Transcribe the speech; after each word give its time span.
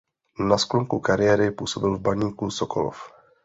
Na 0.39 0.57
sklonku 0.57 0.99
kariéry 0.99 1.51
působil 1.51 1.97
v 1.97 2.01
Baníku 2.01 2.51
Sokolov. 2.51 2.97